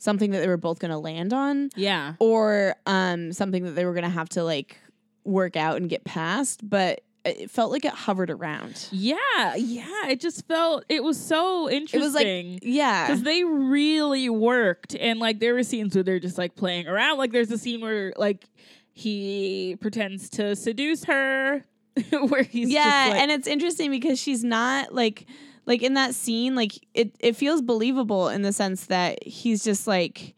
[0.04, 2.14] something that they were both going to land on yeah.
[2.20, 4.78] or um something that they were gonna have to like
[5.24, 10.10] work out and get past but it felt like it hovered around Yeah, yeah.
[10.10, 12.02] It just felt it was so interesting.
[12.02, 16.20] it was like yeah because they really worked and like there were scenes where they're
[16.20, 18.44] just like playing around like there's a scene where like
[18.92, 21.64] he pretends to seduce her
[22.28, 25.26] where he's yeah just, like, and it's interesting because she's not like
[25.66, 29.88] like in that scene like it it feels believable in the sense that he's just
[29.88, 30.36] like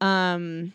[0.00, 0.72] um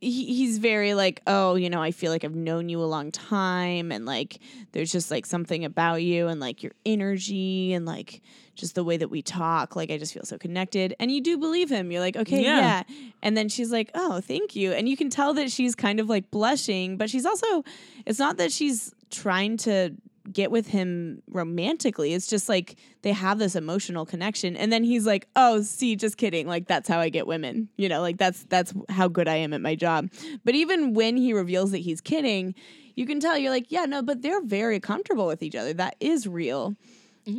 [0.00, 3.10] he, he's very like oh you know i feel like i've known you a long
[3.10, 4.38] time and like
[4.72, 8.20] there's just like something about you and like your energy and like
[8.54, 11.38] just the way that we talk like i just feel so connected and you do
[11.38, 12.82] believe him you're like okay Yeah.
[12.86, 12.96] yeah.
[13.22, 16.08] and then she's like oh thank you and you can tell that she's kind of
[16.10, 17.64] like blushing but she's also
[18.04, 19.94] it's not that she's trying to
[20.32, 22.14] get with him romantically.
[22.14, 24.56] It's just like they have this emotional connection.
[24.56, 26.46] And then he's like oh see just kidding.
[26.46, 27.68] Like that's how i get women.
[27.76, 30.10] You know like that's that's how good i am at my job.
[30.44, 32.54] But even when he reveals that he's kidding
[32.96, 35.72] you can tell you're like yeah no but they're very comfortable with each other.
[35.72, 36.74] That is real.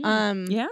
[0.04, 0.67] Um yeah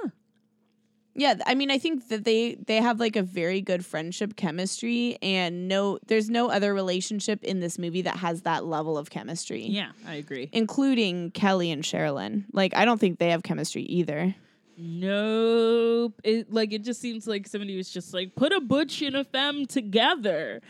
[1.16, 5.18] yeah i mean i think that they they have like a very good friendship chemistry
[5.22, 9.64] and no there's no other relationship in this movie that has that level of chemistry.
[9.66, 10.50] Yeah i agree.
[10.52, 12.46] Including kelly and sherilyn.
[12.52, 14.36] Like i don't think they have chemistry either.
[14.76, 16.20] Nope.
[16.24, 19.24] It like it just seems like somebody was just like put a butch and a
[19.24, 20.62] femme together.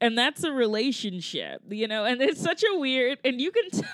[0.00, 2.04] And that's a relationship you know?
[2.04, 3.90] And it's such a weird and you can tell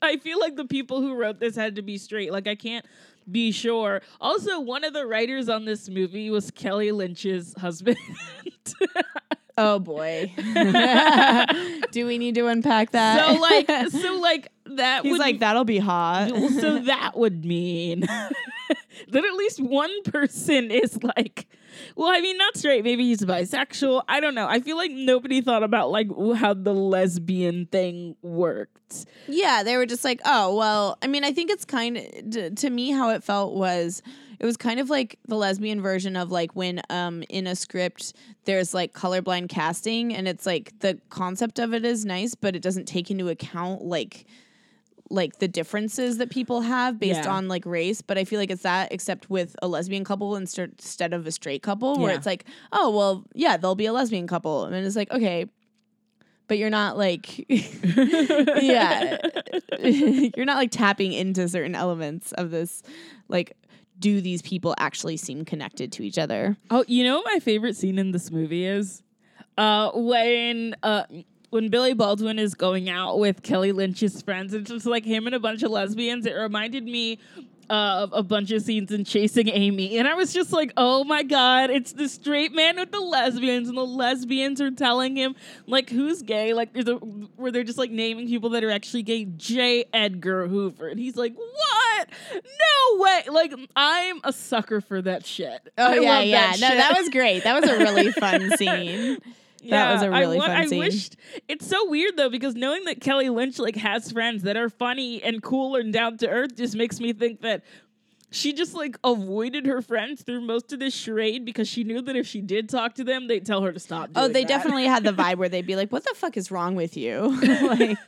[0.00, 2.32] i feel like the people who wrote this had to be straight.
[2.32, 2.86] Like i can't
[3.30, 4.02] be sure.
[4.20, 7.96] Also one of the writers on this movie was kelly lynch's husband.
[9.58, 10.32] Oh boy.
[11.92, 13.26] Do we need to unpack that?
[13.26, 16.28] So like so like that he's would like that'll be hot.
[16.60, 18.00] So that would mean
[19.08, 21.46] that at least one person is like
[21.96, 22.84] well i mean not straight.
[22.84, 24.02] Maybe he's bisexual.
[24.08, 24.46] I don't know.
[24.46, 29.06] I feel like nobody thought about like how the lesbian thing worked.
[29.28, 32.50] Yeah, they were just like, oh, well, I mean, I think it's kind of, to,
[32.50, 34.02] to me, how it felt was
[34.38, 38.12] it was kind of like the lesbian version of like when um in a script
[38.44, 42.62] there's like colorblind casting and it's like the concept of it is nice, but it
[42.62, 44.26] doesn't take into account like
[45.12, 47.34] like the differences that people have based Yeah.
[47.36, 50.70] on like race but i feel like it's that except with a lesbian couple instead
[50.78, 52.16] instead of a straight couple where Yeah.
[52.16, 55.46] it's like oh well yeah they'll be a lesbian couple and it's like okay
[56.48, 59.18] but you're not like yeah
[60.36, 62.82] you're not like tapping into certain elements of this
[63.28, 63.52] like
[63.98, 67.76] do these people actually seem connected to each other oh you know what my favorite
[67.76, 69.02] scene in this movie is
[69.58, 71.04] uh when uh
[71.52, 75.34] when Billy Baldwin is going out with Kelly Lynch's friends, it's just like him and
[75.34, 76.24] a bunch of lesbians.
[76.24, 77.18] It reminded me
[77.68, 81.04] uh, of a bunch of scenes in Chasing Amy, and I was just like, "Oh
[81.04, 85.34] my god, it's the straight man with the lesbians, and the lesbians are telling him
[85.66, 89.02] like who's gay, like there's a where they're just like naming people that are actually
[89.02, 89.24] gay.
[89.26, 89.84] J.
[89.92, 92.08] Edgar Hoover, and he's like, "What?
[92.34, 95.60] No way!" Like I'm a sucker for that shit.
[95.76, 98.50] I Oh, yeah love yeah that no that was great that was a really fun
[98.56, 99.18] scene
[99.70, 100.78] That was a really I want, fun I scene.
[100.78, 101.16] wished
[101.48, 105.22] it's so weird though because knowing that Kelly Lynch like has friends that are funny
[105.22, 107.62] and cool and down to earth just makes me think that
[108.32, 112.16] she just like avoided her friends through most of this charade because she knew that
[112.16, 114.08] if she did talk to them, they'd tell her to stop.
[114.16, 114.48] Oh, they that.
[114.48, 117.38] definitely had the vibe where they'd be like, "What the fuck is wrong with you?"
[117.62, 117.98] like,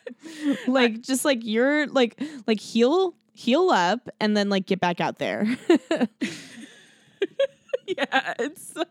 [0.67, 5.19] like just like you're like like heal heal up and then like get back out
[5.19, 5.47] there.
[7.87, 8.85] yeah, it's so.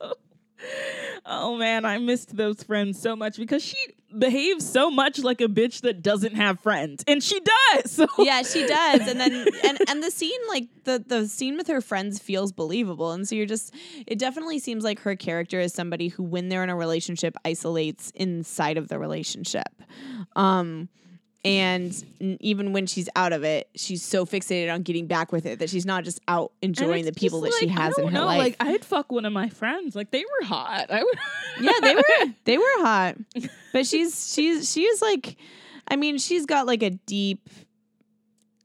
[1.26, 3.78] Oh man, I missed those friends so much because she
[4.18, 8.02] behaves so much like a bitch that doesn't have friends, and she does.
[8.20, 9.08] Yeah, she does.
[9.08, 13.12] And then and and the scene like the the scene with her friends feels believable.
[13.12, 13.74] And so you're just
[14.06, 18.12] it definitely seems like her character is somebody who when they're in a relationship isolates
[18.16, 19.70] inside of the relationship.
[20.36, 20.90] Um
[21.46, 25.46] And n- even when she's out of it, she's so fixated on getting back with
[25.46, 28.06] it that she's not just out enjoying the people that she like, I has in
[28.06, 28.38] her know, life.
[28.38, 29.96] Like I'd fuck one of my friends.
[29.96, 30.90] Like they were hot.
[30.90, 31.20] I would.
[31.60, 33.18] yeah, they were they were hot.
[33.74, 35.38] But she's she's she's like
[35.88, 37.50] I mean, she's got like a deep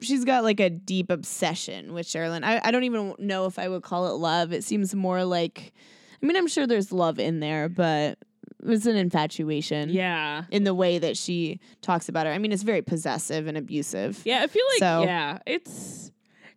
[0.01, 2.43] she's got like a deep obsession with Sherilyn.
[2.43, 4.53] I, I don't even know if I would call it love.
[4.53, 5.73] It seems more like
[6.21, 8.19] I mean, I'm sure there's love in there, but
[8.65, 9.89] it's an infatuation.
[9.89, 10.43] Yeah.
[10.51, 12.31] In the way that she talks about her.
[12.31, 14.21] I mean, it's very possessive and abusive.
[14.25, 14.41] Yeah.
[14.43, 15.39] I feel like So- yeah.
[15.45, 16.11] It's.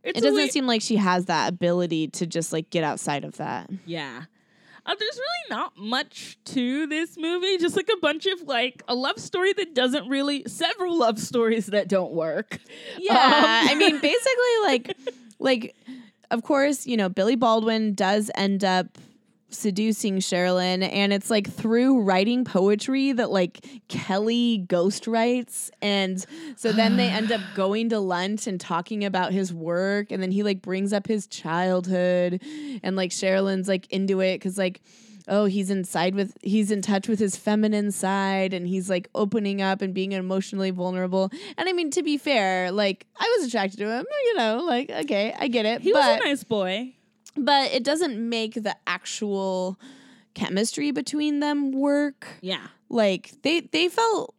[0.04, 3.22] It's It doesn't way- seem like she has that ability to just like get outside
[3.24, 3.70] of that.
[3.86, 4.24] Yeah.
[4.84, 7.56] Uh, there's really not much to this movie.
[7.58, 11.66] Just like a bunch of like a love story that doesn't really, several love stories
[11.66, 12.58] that don't work.
[12.98, 14.96] Yeah, Um, I mean, basically, like,
[15.38, 15.76] like,
[16.32, 18.86] of course, you know, Billy Baldwin does end up
[19.52, 26.24] seducing Sherilyn, and it's like through writing poetry that like Kelly ghost writes, and
[26.56, 30.30] so then they end up going to lunch and talking about his work, and then
[30.30, 32.42] he like brings up his childhood,
[32.82, 34.80] and like Sherilyn's like into it because like
[35.28, 39.62] oh he's inside with he's in touch with his feminine side and he's like opening
[39.62, 43.78] up and being emotionally vulnerable and i mean to be fair like i was attracted
[43.78, 46.92] to him you know like okay i get it He but was a nice boy.
[47.36, 49.78] But it doesn't make the actual
[50.34, 52.68] chemistry between them work Yeah.
[52.88, 54.34] like they they felt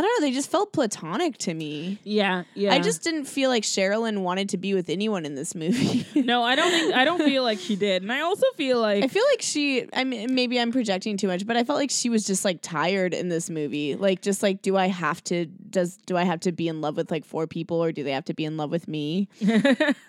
[0.00, 2.44] i don't know they just felt platonic to me Yeah.
[2.54, 2.72] Yeah.
[2.72, 6.42] i just didn't feel like sherilyn wanted to be with anyone in this movie no,
[6.42, 9.08] I don't think I don't feel like she did, and I also feel like I
[9.08, 9.86] feel like she.
[9.92, 12.60] I mean, maybe I'm projecting too much, but I felt like she was just like
[12.62, 13.94] tired in this movie.
[13.96, 15.46] Like, just like, do I have to?
[15.46, 18.12] Does do I have to be in love with like four people, or do they
[18.12, 19.28] have to be in love with me?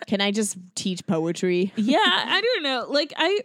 [0.08, 1.72] Can I just teach poetry?
[1.76, 2.86] yeah, I don't know.
[2.90, 3.40] Like I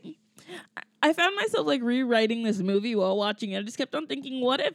[1.03, 3.59] I found myself like rewriting this movie while watching it.
[3.59, 4.75] I just kept on thinking, what if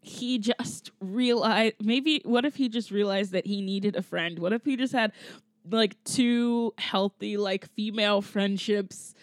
[0.00, 4.38] he just realized maybe what if he just realized that he needed a friend?
[4.38, 5.12] What if he just had
[5.70, 9.14] like two healthy like female friendships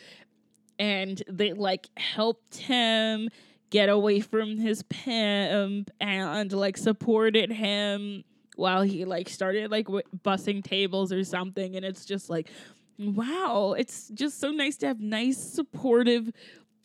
[0.77, 3.29] and they like helped him
[3.69, 8.23] get away from his pimp and like supported him
[8.55, 12.49] while he like started like w- bussing tables or something and it's just like
[12.97, 16.31] wow it's just so nice to have nice supportive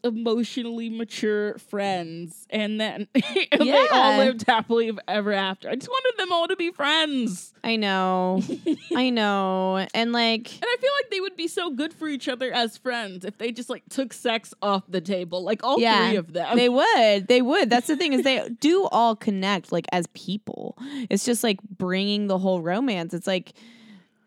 [0.02, 6.18] emotionally mature friends and then and they all lived happily ever after i just wanted
[6.18, 8.42] them all to be friends I know,
[8.96, 12.26] I know, and like, and I feel like they would be so good for each
[12.26, 16.08] other as friends if they just like took sex off the table, like all Yeah,
[16.08, 16.56] three of them.
[16.56, 17.68] they would, they would.
[17.68, 20.78] That's the thing is they do all connect like as people.
[21.10, 23.12] It's just like bringing the whole romance.
[23.12, 23.52] It's like,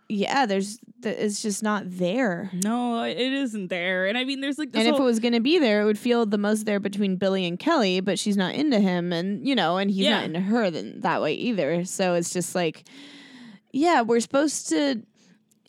[0.09, 2.49] yeah, there's, th- it's just not there.
[2.63, 4.05] no, it isn't there.
[4.07, 5.85] And I mean, there's like this and if it was going to be there, it
[5.85, 9.47] would feel the most there between Billy and Kelly, but she's not into him and,
[9.47, 10.17] you know, and he's Yeah.
[10.17, 11.85] not into her then that way either.
[11.85, 12.83] So it's just like
[13.71, 15.01] yeah, we're supposed to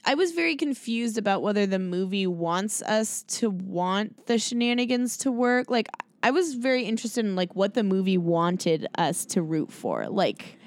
[0.05, 5.33] I was very confused about whether the movie wants us to want the shenanigans to
[5.33, 5.71] work.
[5.71, 5.89] Like
[6.23, 10.07] I was very interested in like what the movie wanted us to root for.
[10.09, 10.59] Like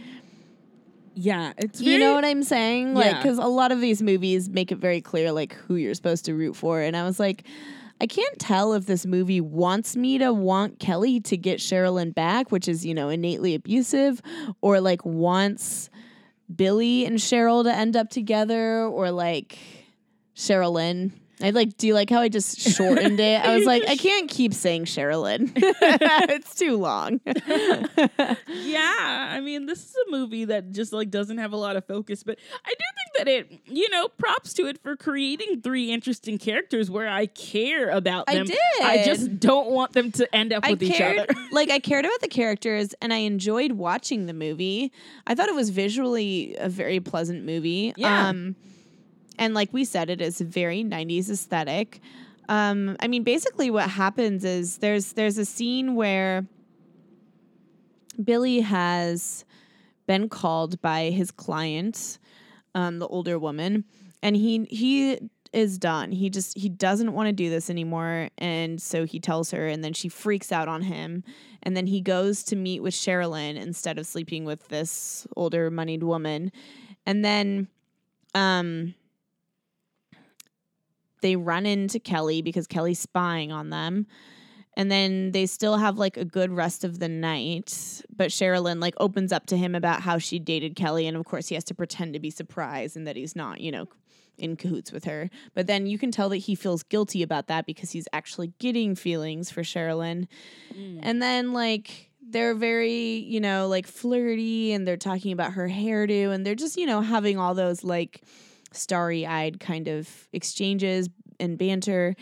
[1.17, 2.93] yeah, it's you very, know what I'm saying?
[2.93, 3.17] Like, Yeah.
[3.21, 6.33] because a lot of these movies make it very clear, like, who you're supposed to
[6.35, 6.79] root for.
[6.79, 7.43] And I was like,
[7.99, 12.51] I can't tell if this movie wants me to want Kelly to get Sherilyn back,
[12.51, 14.21] which is, you know, innately abusive,
[14.61, 15.89] or like wants
[16.55, 19.57] Billy and Cheryl to end up together, or like
[20.35, 21.11] Sherilyn.
[21.41, 23.45] I like, do you like how I just shortened it?
[23.45, 25.51] I was like, I can't keep saying Sherilyn.
[25.55, 27.21] it's too long.
[28.47, 29.29] yeah.
[29.31, 32.23] I mean, this is a movie that just like doesn't have a lot of focus,
[32.23, 36.39] but I do think that it, you know, props to it for creating three interesting
[36.39, 38.41] characters where I care about them.
[38.41, 38.81] I did.
[38.81, 41.27] I just don't want them to end up I with each other.
[41.51, 44.91] like I cared about the characters and I enjoyed watching the movie.
[45.27, 47.93] I thought it was visually a very pleasant movie.
[47.95, 48.29] Yeah.
[48.29, 48.55] Um
[49.37, 52.01] and like we said it is very 90s aesthetic.
[52.49, 56.45] Um I mean basically what happens is there's there's a scene where
[58.23, 59.45] Billy has
[60.07, 62.17] been called by his client,
[62.73, 63.83] um, the older woman,
[64.23, 65.19] and he he
[65.53, 66.11] is done.
[66.11, 69.83] He just he doesn't want to do this anymore, and so he tells her, and
[69.83, 71.23] then she freaks out on him,
[71.61, 76.03] and then he goes to meet with Sherilyn instead of sleeping with this older moneyed
[76.03, 76.51] woman,
[77.05, 77.67] and then,
[78.33, 78.95] um.
[81.21, 84.07] They run into Kelly because Kelly's spying on them.
[84.75, 88.03] And then they still have like a good rest of the night.
[88.15, 91.07] But sherilyn like opens up to him about how she dated kelly.
[91.07, 93.71] And of course he has to pretend to be surprised and that he's not you
[93.71, 93.87] know
[94.37, 95.29] in cahoots with her.
[95.55, 98.95] But then you can tell that he feels guilty about that because he's actually getting
[98.95, 100.27] feelings for sherilyn.
[100.73, 100.99] Mm.
[101.01, 106.31] And then like they're very, you know, like flirty and they're talking about her hairdo.
[106.31, 108.21] And they're just, you know, having all those like
[108.77, 111.09] starry-eyed kind of exchanges
[111.39, 112.15] and banter.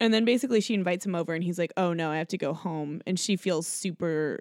[0.00, 2.38] And then basically she invites him over and he's like, "Oh no, I have to
[2.38, 4.40] go home." And she feels super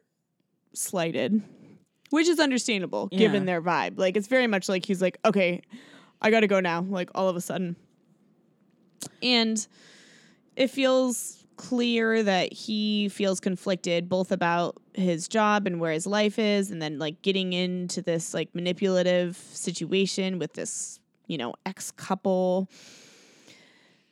[0.74, 1.42] slighted,
[2.12, 3.98] which is understandable given their vibe.
[3.98, 5.62] Like it's very much like he's like, "Okay,
[6.22, 7.76] I got to go now." Like all of a sudden.
[9.24, 9.66] And
[10.56, 16.40] it feels clear that he feels conflicted both about his job and where his life
[16.40, 21.92] is and then like getting into this like manipulative situation with this you know ex
[21.92, 22.70] couple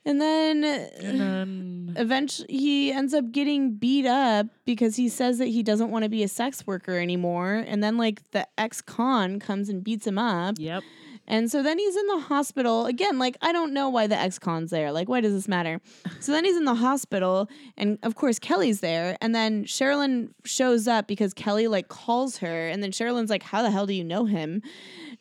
[0.08, 5.48] and then And then eventually he ends up getting beat up because he says that
[5.48, 9.68] he doesn't want to be a sex worker anymore and then like the ex-con comes
[9.70, 10.84] and beats him up Yep.
[11.28, 13.18] and so then he's in the hospital again.
[13.18, 14.92] Like I don't know why the ex-con's there.
[14.92, 15.82] Like why does this matter?
[16.20, 19.18] So then he's in the hospital, and of course Kelly's there.
[19.22, 23.64] And then Sherilyn shows up because Kelly like calls her, and then Sherilyn's like, "How
[23.64, 24.62] the hell do you know him?"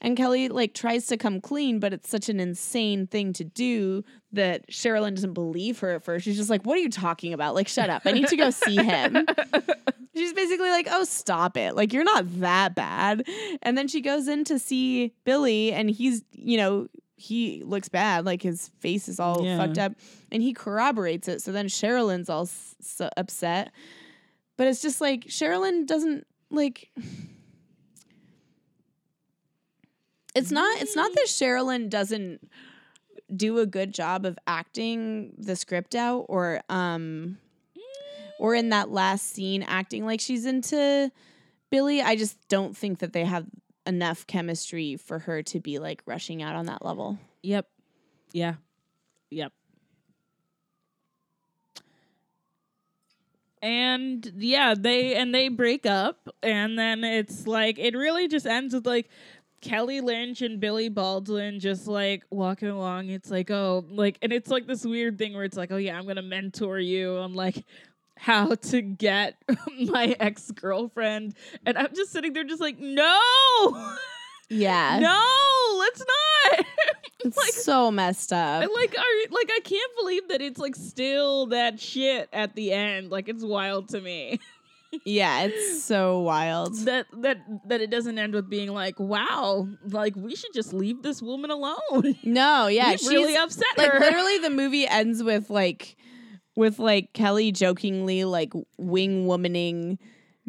[0.00, 4.04] And Kelly like tries to come clean, but it's such an insane thing to do
[4.32, 6.24] that Sherilyn doesn't believe her at first.
[6.24, 7.54] She's just like, "What are you talking about?
[7.54, 8.02] Like shut up!
[8.04, 9.26] I need to go see him."
[10.16, 11.74] She's basically like, "Oh, stop it!
[11.74, 13.26] Like you're not that bad."
[13.62, 16.86] And then she goes in to see Billy, and he's, you know,
[17.16, 19.56] he looks bad, like his face is all Yeah.
[19.56, 19.92] fucked up,
[20.30, 21.42] and he corroborates it.
[21.42, 23.72] So then Sherilyn's all s- upset,
[24.56, 26.90] but it's just like Sherilyn doesn't like.
[30.34, 30.80] It's not.
[30.80, 32.50] It's not that Sherilyn doesn't
[33.34, 37.38] do a good job of acting the script out, or um,
[38.38, 41.10] or in that last scene acting like she's into
[41.70, 42.02] Billy.
[42.02, 43.46] I just don't think that they have
[43.86, 47.18] enough chemistry for her to be like rushing out on that level.
[47.42, 47.68] Yep.
[48.32, 48.54] Yeah.
[49.30, 49.52] Yep.
[53.62, 58.74] And yeah, they and they break up and then it's like it really just ends
[58.74, 59.08] with like
[59.64, 63.08] Kelly Lynch and Billy Baldwin just like walking along.
[63.08, 65.98] It's like, oh, like and it's like this weird thing where it's like, oh yeah,
[65.98, 67.64] I'm gonna mentor you on like
[68.18, 69.36] how to get
[69.78, 71.34] my ex-girlfriend.
[71.64, 73.18] And I'm just sitting there just like, no!
[74.50, 76.66] Yeah, no, let's not.
[77.24, 78.62] it's like so messed up.
[78.62, 82.72] I like I like I can't believe that it's like still that shit at the
[82.72, 83.10] end.
[83.10, 84.40] Like it's wild to me
[85.04, 86.74] yeah, it's so wild.
[86.86, 87.38] that that
[87.68, 91.50] that it doesn't end with being like, wow, like we should just leave this woman
[91.50, 92.16] alone.
[92.24, 93.98] No, yeah, We've she's really upset like her.
[94.00, 95.96] literally the movie ends with like
[96.56, 99.98] with like Kelly jokingly like wing womaning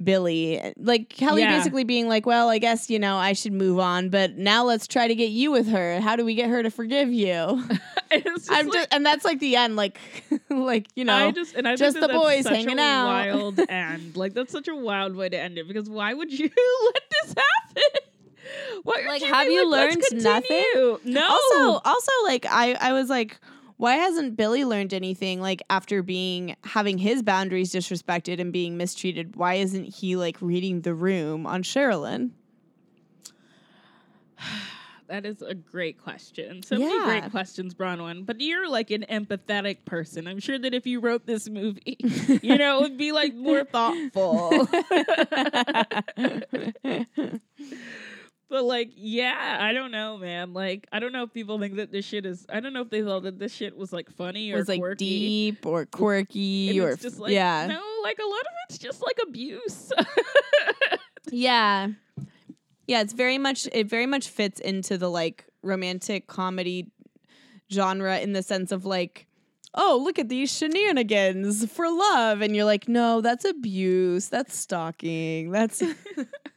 [0.03, 0.59] Billy.
[0.59, 1.57] Eh, like Kelly Yeah.
[1.57, 4.87] basically being like, "Well, I guess, you know, I should move on, but now let's
[4.87, 6.01] try to get you with her.
[6.01, 7.63] How do we get her to forgive you?"
[8.11, 9.97] Just I'm like- just and that's like the end like
[10.49, 11.15] like, you know.
[11.27, 13.07] I just and I just the boys hanging out.
[13.07, 15.67] Wild end, like that's such a wild way to end it.
[15.67, 16.49] Because why would you
[16.93, 18.01] let this happen?
[18.83, 21.25] What, Like, have you like, learned nothing?" No.
[21.27, 23.39] also also like I I was like
[23.77, 29.35] why hasn't Billy learned anything like after being having his boundaries disrespected and being mistreated?
[29.35, 32.31] Why isn't he like reading the room on Sherilyn?
[35.07, 36.63] That is a great question.
[36.63, 38.25] So many great questions, Bronwyn.
[38.25, 40.27] But you're like an empathetic person.
[40.27, 41.97] I'm sure that if you wrote this movie,
[42.41, 44.67] you know, it would be like more thoughtful.
[48.49, 50.53] but like, yeah, I don't know, man.
[50.53, 52.45] Like, I don't know if people think that this shit is.
[52.49, 54.79] I don't know if they thought that this shit was like funny or was like
[54.79, 55.05] quirky.
[55.05, 57.67] deep or quirky And or it's just like, yeah.
[57.67, 59.91] no, like a lot of it's just like abuse.
[61.31, 61.87] Yeah.
[62.87, 66.91] Yeah, it's very much it very much fits into the like romantic comedy
[67.71, 69.27] genre in the sense of like
[69.77, 74.29] oh, look at these shenanigans for love and you're like, "No, that's abuse.
[74.29, 75.51] That's stalking.
[75.51, 75.83] That's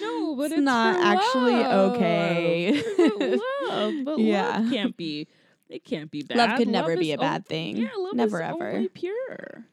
[0.00, 1.94] no, but It's it's, not actually love.
[1.96, 2.82] okay.
[3.68, 4.58] Love, but Yeah.
[4.58, 5.26] love can't be.
[5.68, 6.36] It can't be bad.
[6.36, 7.76] love could never be a bad on- thing.
[7.78, 8.70] Yeah, love never is ever.
[8.72, 9.64] only pure.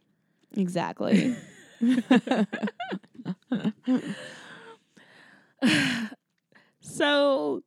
[0.56, 1.36] Exactly.
[6.82, 7.64] So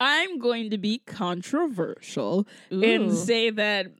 [0.00, 3.92] I'm going to be controversial and say that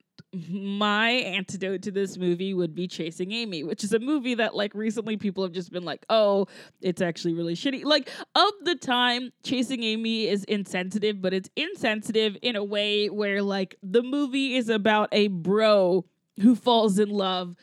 [0.48, 4.74] my antidote to this movie would be Chasing Amy, which is a movie that like
[4.74, 6.46] recently people have just been like, "Oh,
[6.80, 12.36] it's actually really shitty." Like of the time, Chasing Amy is insensitive, but it's insensitive
[12.40, 16.04] in a way where like the movie is about a bro
[16.40, 17.54] who falls in love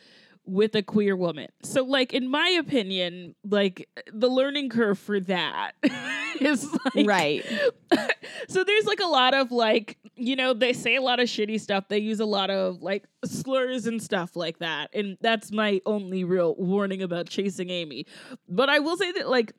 [0.44, 1.48] with a queer woman.
[1.62, 5.72] So like in my opinion, like the learning curve for that
[6.40, 7.44] is like right.
[8.48, 11.58] so there's like a lot of like you know, they say a lot of shitty
[11.60, 11.88] stuff.
[11.88, 14.90] They use a lot of like slurs and stuff like that.
[14.92, 18.06] And that's my only real warning about chasing Amy.
[18.46, 19.52] But I will say that like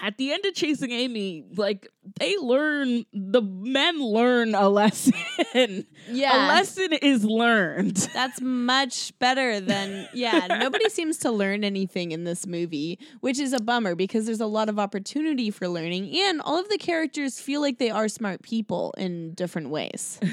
[0.00, 1.86] at the end of chasing Amy, like
[2.18, 5.14] they learn the men learn a lesson.
[6.10, 6.34] Yeah.
[6.34, 7.96] A lesson is learned.
[8.14, 10.48] That's much better than yeah.
[10.48, 14.46] Nobody seems to learn anything in this movie, which is a bummer because there's a
[14.46, 18.42] lot of opportunity for learning, and all of the characters feel like they are smart
[18.42, 20.18] people in different ways.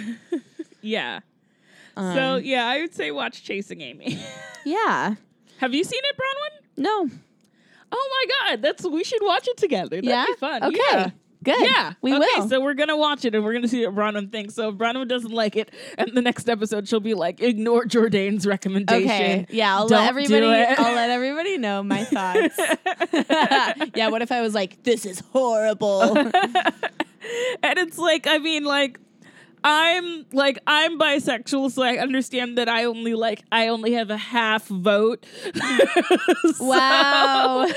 [0.82, 1.20] Yeah.
[1.96, 2.02] so
[2.38, 4.18] Um, yeah, I would say watch Chasing Amy.
[4.66, 5.16] yeah,
[5.58, 6.84] Have you seen it, Bronwyn?
[6.84, 7.10] no,
[7.92, 9.90] Oh my god, that's we should watch it together.
[9.98, 10.64] That'd yeah, be fun.
[10.64, 11.10] Okay, Yeah.
[11.44, 11.66] good.
[11.66, 12.50] Yeah, we okay, will.
[12.50, 14.54] So we're gonna watch it, and we're gonna see what Bronwyn thinks.
[14.56, 18.46] So if Bronwyn doesn't like it, and the next episode she'll be like, "Ignore Jordane's
[18.46, 19.46] recommendation." Okay.
[19.50, 20.46] Yeah, I'll Don't let everybody.
[20.46, 22.58] I'll let everybody know my thoughts.
[23.96, 24.10] yeah.
[24.10, 26.18] What if I was like, "This is horrible"?
[27.64, 29.00] and it's like, I mean, like,
[29.64, 34.18] I'm like I'm bisexual, so I understand that I only like I only have a
[34.18, 35.26] half vote.
[36.56, 37.68] So- wow.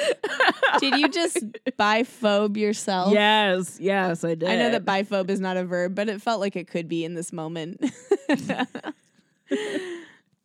[0.78, 1.38] Did you just
[1.78, 3.12] biphobe yourself?
[3.12, 4.48] Yes, yes, I did.
[4.48, 7.04] I know that biphobe is not a verb, but it felt like it could be
[7.04, 7.82] in this moment.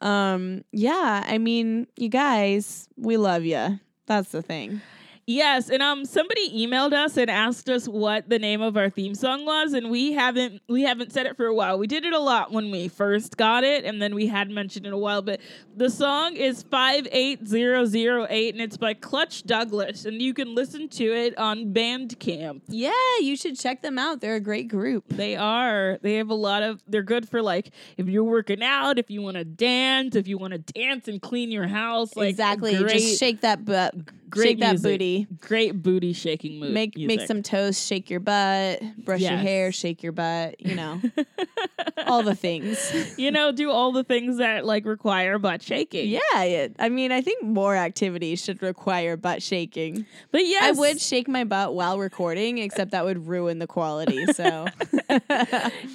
[0.01, 3.79] um, yeah, I mean, you guys, we love you.
[4.05, 4.81] That's the thing.
[5.29, 9.13] Yes, and um somebody emailed us and asked us what the name of our theme
[9.13, 11.77] song was and we haven't we haven't said it for a while.
[11.77, 14.85] We did it a lot when we first got it and then we had mentioned
[14.85, 15.41] it a while, but
[15.75, 21.37] the song is 58008 and it's by Clutch Douglas and you can listen to it
[21.37, 22.61] on Bandcamp.
[22.69, 24.21] Yeah, you should check them out.
[24.21, 25.09] They're a great group.
[25.09, 25.99] They are.
[26.01, 29.21] They have a lot of they're good for like if you're working out, if you
[29.21, 32.77] want to dance, if you want to dance and clean your house, like exactly.
[32.77, 33.93] Great, Just shake that butt.
[34.29, 34.91] Great shake that music.
[34.91, 35.27] booty.
[35.39, 36.71] Great booty shaking move.
[36.71, 41.01] Make make some toast, shake your butt, brush your hair, shake your butt, you know.
[42.07, 42.77] all the things.
[43.17, 46.09] you know, do all the things that like require butt shaking.
[46.09, 50.05] Yeah, it, I mean, I think more activities should require butt shaking.
[50.31, 54.25] But yes, I would shake my butt while recording, except that would ruin the quality.
[54.33, 54.67] So,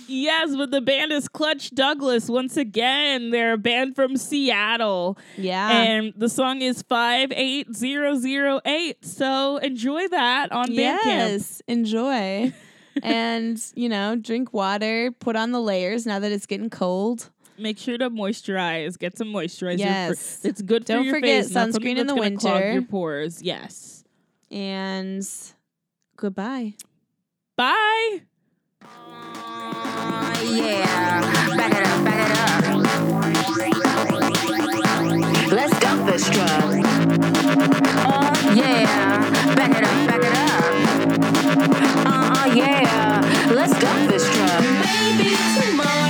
[0.07, 2.29] Yes, but the band is Clutch Douglas.
[2.29, 5.19] Once again, they're a band from Seattle.
[5.37, 5.71] yeah.
[5.71, 6.83] And the song is
[8.23, 9.05] 58008.
[9.05, 11.05] So enjoy that on Bandcamp.
[11.05, 12.53] yes, enjoy.
[13.03, 17.31] and, you know, drink water, put on the layers now that it's getting cold.
[17.59, 18.99] Make sure to moisturize.
[18.99, 19.79] Get some moisturizer.
[19.79, 20.39] Yes.
[20.41, 21.55] For, it's good Don't for your forget face.
[21.55, 22.73] not something sunscreen in the gonna clog winter.
[22.73, 23.43] your pores.
[23.43, 24.05] Yes.
[24.51, 25.27] And
[26.17, 26.75] goodbye.
[27.57, 28.21] Bye.
[30.45, 31.21] Yeah,
[31.57, 32.53] back it up, back it up.
[35.53, 36.92] Let's dump this truck.
[43.55, 44.63] Let's dump this truck.
[44.63, 46.02] Maybe tomorrow.